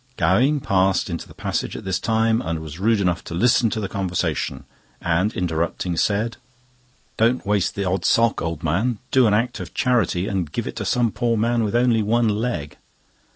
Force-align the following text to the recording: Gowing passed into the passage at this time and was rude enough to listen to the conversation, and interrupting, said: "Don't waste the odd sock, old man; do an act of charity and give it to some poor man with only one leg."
Gowing 0.17 0.61
passed 0.61 1.11
into 1.11 1.27
the 1.27 1.35
passage 1.35 1.75
at 1.77 1.85
this 1.85 1.99
time 1.99 2.41
and 2.41 2.57
was 2.57 2.79
rude 2.79 2.99
enough 2.99 3.23
to 3.25 3.35
listen 3.35 3.69
to 3.69 3.79
the 3.79 3.87
conversation, 3.87 4.63
and 4.99 5.31
interrupting, 5.33 5.95
said: 5.95 6.37
"Don't 7.17 7.45
waste 7.45 7.75
the 7.75 7.85
odd 7.85 8.03
sock, 8.03 8.41
old 8.41 8.63
man; 8.63 8.97
do 9.11 9.27
an 9.27 9.35
act 9.35 9.59
of 9.59 9.75
charity 9.75 10.27
and 10.27 10.51
give 10.51 10.65
it 10.65 10.75
to 10.77 10.85
some 10.85 11.11
poor 11.11 11.37
man 11.37 11.63
with 11.63 11.75
only 11.75 12.01
one 12.01 12.29
leg." 12.29 12.77